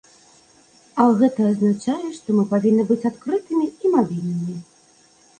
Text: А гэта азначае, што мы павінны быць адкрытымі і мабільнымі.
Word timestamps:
А 1.01 1.03
гэта 1.17 1.39
азначае, 1.49 2.07
што 2.19 2.27
мы 2.37 2.45
павінны 2.53 2.85
быць 2.91 3.05
адкрытымі 3.09 3.67
і 3.69 3.85
мабільнымі. 3.97 4.57